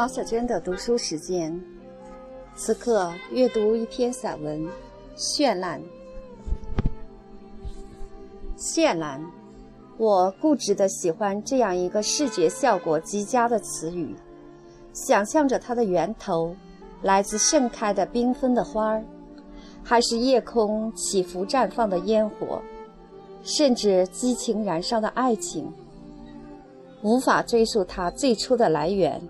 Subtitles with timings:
[0.00, 1.62] 马小娟的读书时间，
[2.56, 4.66] 此刻阅读一篇散文
[5.14, 5.78] 《绚烂》。
[8.56, 9.22] 绚烂，
[9.98, 14.16] 我固执的喜欢这样一个视觉效果极佳的词语，
[14.94, 16.56] 想象着它的源头
[17.02, 19.04] 来自盛开的缤纷的花儿，
[19.84, 22.62] 还是夜空起伏绽放的烟火，
[23.42, 25.70] 甚至激情燃烧的爱情，
[27.02, 29.20] 无法追溯它最初的来源。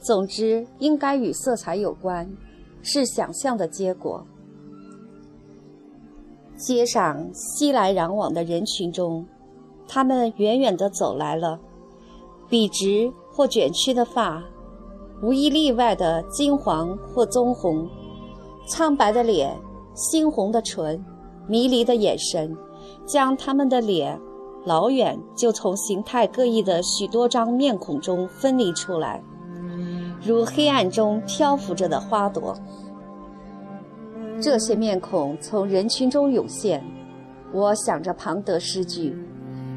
[0.00, 2.30] 总之，应该与色彩有关，
[2.82, 4.24] 是想象的结果。
[6.56, 9.26] 街上熙来攘往的人群中，
[9.86, 11.58] 他们远远地走来了，
[12.48, 14.42] 笔直或卷曲的发，
[15.22, 17.88] 无一例外的金黄或棕红，
[18.68, 19.56] 苍白的脸，
[19.94, 21.04] 猩红的唇，
[21.46, 22.56] 迷离的眼神，
[23.06, 24.20] 将他们的脸
[24.64, 29.22] 老远就从形态各异的许多张面孔中分离出来。
[30.28, 32.54] 如黑暗中漂浮着的花朵，
[34.42, 36.84] 这些面孔从人群中涌现。
[37.50, 39.16] 我想着庞德诗句，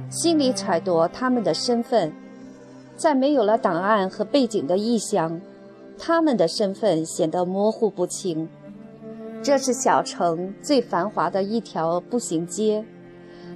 [0.09, 2.13] 心里揣度他们的身份。
[2.97, 5.39] 在没有了档案和背景的异乡，
[5.97, 8.49] 他们的身份显得模糊不清。
[9.41, 12.83] 这是小城最繁华的一条步行街，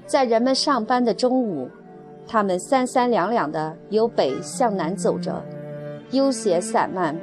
[0.06, 1.70] 在人们上班的中午，
[2.26, 5.44] 他们三三两两地由北向南走着。
[6.12, 7.16] 悠闲散漫，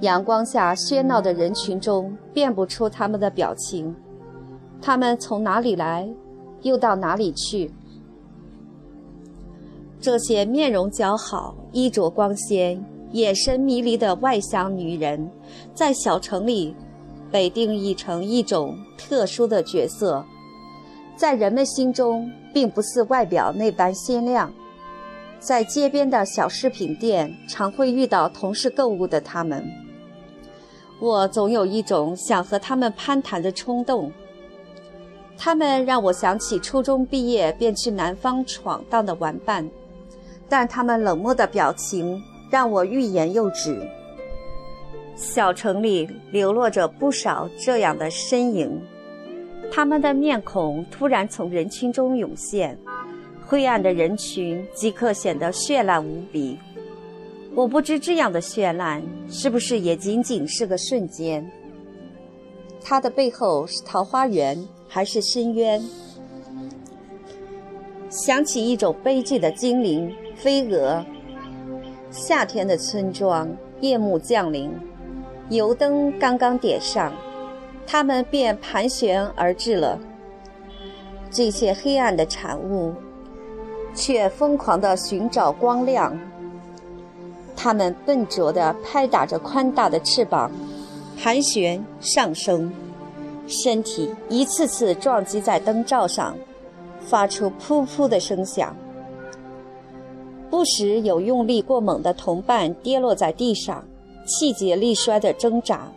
[0.00, 3.94] 阳光下喧闹的人群中辨不出他们的表情。
[4.80, 6.08] 他们从哪里来，
[6.62, 7.70] 又到哪里去？
[10.00, 15.30] 这些面容姣好、衣着光鲜、眼神迷离的外乡女人，
[15.74, 16.74] 在小城里
[17.30, 20.24] 被定义成一种特殊的角色，
[21.16, 24.50] 在人们心中，并不似外表那般鲜亮。
[25.40, 29.64] 在街边的小饰品店，常会遇到同事购物的他们。
[31.00, 34.12] 我总有一种想和他们攀谈的冲动。
[35.38, 39.66] 他们让我想起初中毕业便去南方闯荡的玩伴，
[40.46, 43.80] 但他们冷漠的表情让我欲言又止。
[45.16, 48.78] 小城里流落着不少这样的身影，
[49.72, 52.78] 他们的面孔突然从人群中涌现。
[53.50, 56.56] 灰暗的人群即刻显得绚烂无比。
[57.52, 61.44] 我不知这样的绚烂是不是也仅仅是个瞬间。
[62.80, 64.56] 它的背后是桃花源
[64.86, 65.82] 还是深渊？
[68.08, 71.04] 想起一种悲剧的精灵——飞蛾。
[72.12, 74.72] 夏天的村庄，夜幕降临，
[75.48, 77.12] 油灯刚刚点上，
[77.84, 79.98] 它们便盘旋而至了。
[81.32, 82.94] 这些黑暗的产物。
[83.94, 86.18] 却疯狂地寻找光亮。
[87.56, 90.50] 它们笨拙地拍打着宽大的翅膀，
[91.18, 92.72] 盘旋上升，
[93.46, 96.34] 身体一次次撞击在灯罩上，
[97.00, 98.74] 发出噗噗的声响。
[100.48, 103.84] 不时有用力过猛的同伴跌落在地上，
[104.26, 105.92] 气竭力衰地挣扎。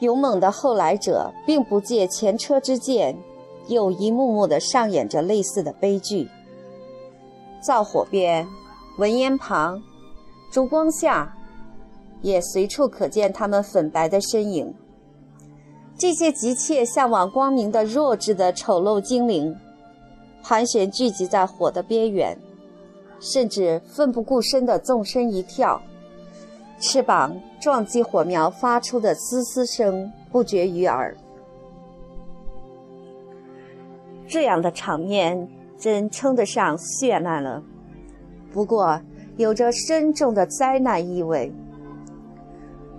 [0.00, 3.16] 勇猛的后来者并不借前车之鉴，
[3.68, 6.28] 又一幕幕地上演着类似的悲剧。
[7.60, 8.46] 灶火边、
[8.98, 9.82] 文烟旁、
[10.50, 11.36] 烛光下，
[12.22, 14.74] 也随处可见他们粉白的身影。
[15.96, 19.56] 这些急切向往光明的弱智的丑陋精灵，
[20.42, 22.38] 盘旋聚集在火的边缘，
[23.20, 25.82] 甚至奋不顾身地纵身一跳，
[26.78, 31.16] 翅膀撞击火苗发出的嘶嘶声不绝于耳。
[34.28, 35.48] 这样的场面。
[35.78, 37.62] 真称得上绚烂了，
[38.52, 39.00] 不过
[39.36, 41.54] 有着深重的灾难意味。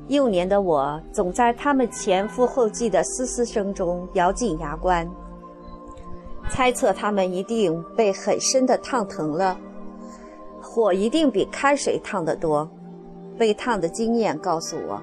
[0.08, 5.08] 幼年的我总在他们前赴后继的嘶嘶声中咬紧牙关，
[6.50, 9.60] 猜测他们一定被很深的烫疼了，
[10.62, 12.68] 火一定比开水烫得多。
[13.38, 15.02] 被烫的经验告诉我，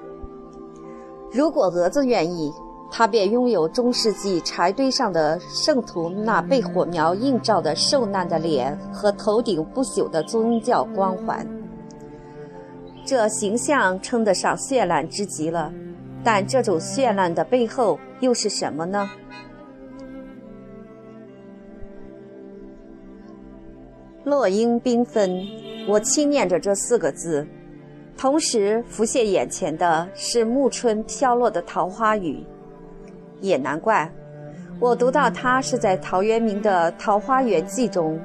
[1.31, 2.51] 如果蛾子愿意。
[2.89, 11.45] 他便拥有中世纪柴堆上的圣徒那被火苗映照的受难的脸和头顶不朽的宗教光环。
[13.05, 15.71] 这形象称得上绚烂之极了，
[16.23, 19.09] 但这种绚烂的背后又是什么呢？
[24.23, 25.39] 落英缤纷，
[25.87, 27.47] 我轻念着这四个字，
[28.17, 32.45] 同时浮现眼前的是暮春飘落的桃花雨。
[33.41, 34.11] 也难怪，
[34.79, 38.19] 我读到它是在陶渊明的《桃花源记》中。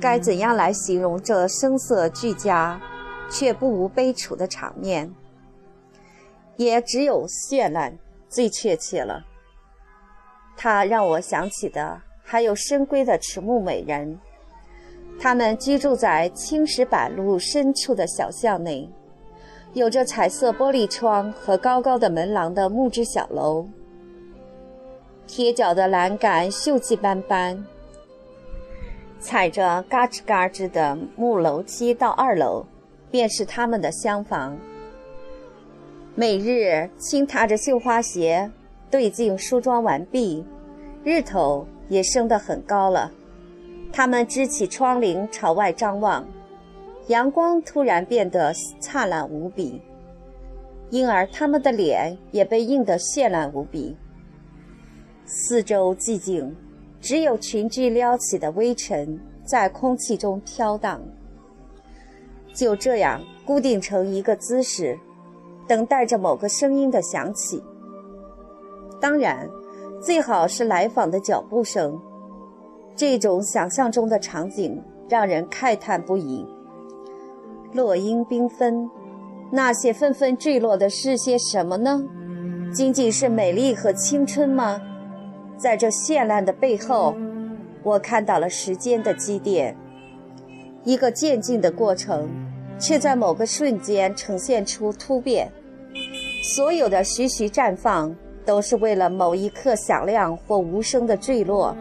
[0.00, 2.80] 该怎样来形容这声色俱佳、
[3.30, 5.10] 却不无悲楚的场面。
[6.56, 7.96] 也只有绚烂
[8.28, 9.24] 最确切了。
[10.56, 14.18] 它让我想起的还有深闺的迟暮美人，
[15.20, 18.88] 她们居住在青石板路深处的小巷内，
[19.72, 23.66] 有着彩色玻璃窗和高高的门廊的木质小楼，
[25.28, 27.62] 铁脚的栏杆锈迹斑斑，
[29.20, 32.64] 踩着嘎吱嘎吱的木楼梯到二楼，
[33.10, 34.56] 便是他们的厢房。
[36.14, 38.50] 每日轻踏着绣花鞋，
[38.90, 40.42] 对镜梳妆完毕，
[41.04, 43.12] 日头也升得很高了。
[43.92, 46.26] 他们支起窗棂朝外张望，
[47.08, 48.50] 阳光突然变得
[48.80, 49.82] 灿烂无比，
[50.88, 53.94] 因而他们的脸也被映得绚烂无比。
[55.30, 56.56] 四周寂静，
[57.02, 61.02] 只有裙裾撩起的微尘在空气中飘荡。
[62.54, 64.98] 就这样固定成一个姿势。
[65.68, 67.62] 等待着某个声音的响起，
[68.98, 69.46] 当然，
[70.00, 72.00] 最好是来访的脚步声。
[72.96, 76.46] 这种想象中的场景让人慨叹不已。
[77.74, 78.88] 落英缤纷，
[79.52, 82.02] 那些纷纷坠落的是些什么呢？
[82.72, 84.80] 仅仅是美丽和青春吗？
[85.58, 87.16] 在这绚烂的背后，
[87.82, 89.76] 我看到了时间的积淀，
[90.84, 92.28] 一个渐进的过程，
[92.78, 95.50] 却在某个瞬间呈现出突变。
[96.54, 98.14] 所有的徐徐绽放，
[98.44, 101.76] 都是为了某一刻响亮或无声的坠落。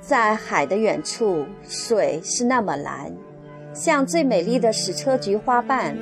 [0.00, 3.12] 在海的远处，水是那么蓝，
[3.72, 5.94] 像最美丽的矢车菊花瓣；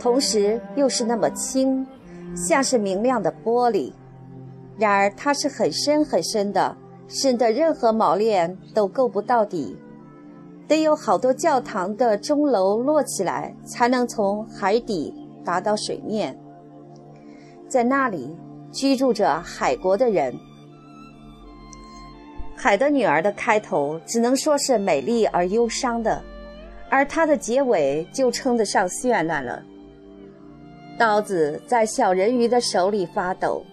[0.00, 1.86] 同时又是那么清，
[2.34, 3.92] 像是明亮的玻璃。
[4.76, 6.76] 然而，它是很深很深的，
[7.06, 9.76] 深得任何锚链都够不到底。
[10.66, 15.14] 得有好多教堂的钟楼摞起来，才能从海底
[15.44, 16.36] 达到水面。
[17.68, 18.34] 在那里
[18.72, 20.34] 居住着海国的人。
[22.56, 26.22] 海的女儿的开头只能说是美丽而忧伤的，
[26.88, 29.62] 而它的结尾就称得上绚烂了。
[30.98, 33.64] 刀子在小人鱼的手里发抖，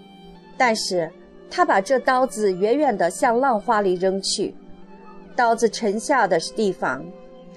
[0.57, 1.11] 但是
[1.49, 4.55] 他把这刀子远远地向浪花里扔去。
[5.35, 7.05] 刀子沉下的地方，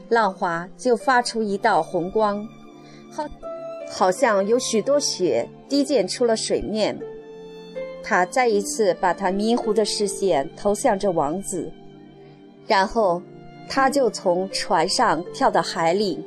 [0.09, 2.47] 浪花就发出一道红光，
[3.11, 3.25] 好，
[3.91, 6.99] 好像有许多血滴溅出了水面。
[8.03, 11.73] 他再一次把他迷糊的视线投向这王子，
[12.67, 13.23] 然后
[13.69, 16.23] 他就从船上跳到海里。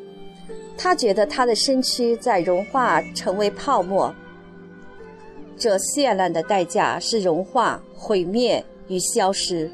[0.77, 4.13] 他觉得他的身躯在融化，成为泡沫。
[5.57, 9.69] 这绚烂的代价是融化、毁灭与消失。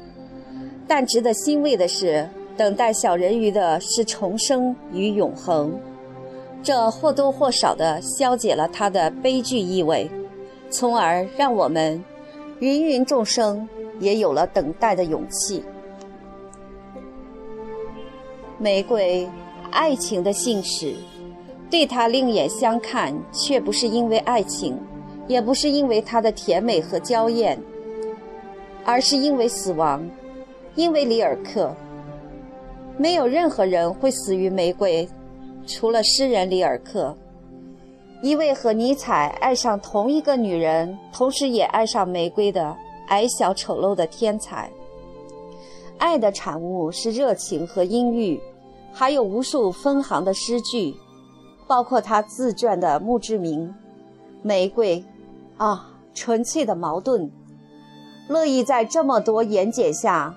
[0.88, 5.78] 但值得欣慰的是，等待小人鱼的是重生与永恒，
[6.62, 10.10] 这或多或少地消解了他的悲剧意味，
[10.70, 12.02] 从而让我们
[12.60, 13.68] 芸芸众生
[14.00, 15.62] 也有了等待的勇气。
[18.58, 19.28] 玫瑰，
[19.74, 20.94] 爱情的信使，
[21.68, 24.78] 对他另眼相看，却不是因为爱情，
[25.26, 27.58] 也不是因为他的甜美和娇艳，
[28.84, 30.00] 而是因为死亡。
[30.76, 31.74] 因为里尔克，
[32.96, 35.08] 没有任何人会死于玫瑰，
[35.66, 37.16] 除了诗人里尔克，
[38.22, 42.76] 一位和尼采爱上同一个女人，同时也爱上玫瑰的
[43.08, 44.70] 矮小丑陋的天才。
[45.98, 48.40] 爱的产物是热情和阴郁，
[48.94, 50.94] 还有无数分行的诗句，
[51.66, 53.74] 包括他自传的墓志铭。
[54.40, 55.04] 玫瑰，
[55.56, 57.30] 啊，纯粹的矛盾，
[58.28, 60.34] 乐意在这么多言解下。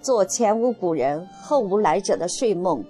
[0.00, 2.84] 做前无古人后无来者的睡梦，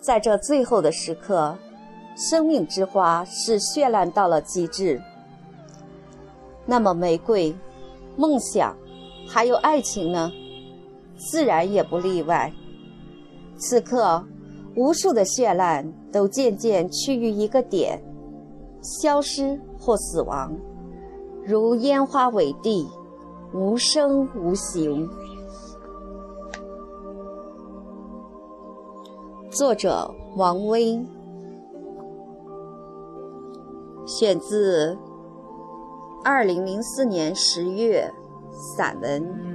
[0.00, 1.58] 在这最后的时刻，
[2.16, 5.02] 生命之花是绚烂到了极致。
[6.64, 7.52] 那么，玫瑰、
[8.16, 8.76] 梦想，
[9.26, 10.30] 还有爱情呢？
[11.16, 12.52] 自然也不例外。
[13.56, 14.24] 此刻，
[14.76, 18.02] 无数的绚烂都渐渐趋于一个点，
[18.82, 20.52] 消失或死亡，
[21.44, 22.88] 如烟花尾地。
[23.52, 25.08] 无声无形。
[29.48, 31.00] 作者：王威，
[34.04, 34.98] 选自
[36.24, 38.12] 二零零四年十月
[38.76, 39.53] 散文。